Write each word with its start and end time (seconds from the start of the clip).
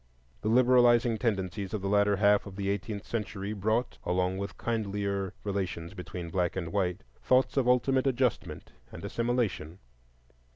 The 0.41 0.47
liberalizing 0.49 1.19
tendencies 1.19 1.75
of 1.75 1.83
the 1.83 1.87
latter 1.87 2.15
half 2.15 2.47
of 2.47 2.55
the 2.55 2.71
eighteenth 2.71 3.05
century 3.05 3.53
brought, 3.53 3.99
along 4.03 4.39
with 4.39 4.57
kindlier 4.57 5.35
relations 5.43 5.93
between 5.93 6.31
black 6.31 6.55
and 6.55 6.73
white, 6.73 7.03
thoughts 7.21 7.55
of 7.55 7.67
ultimate 7.67 8.07
adjustment 8.07 8.71
and 8.91 9.05
assimilation. 9.05 9.77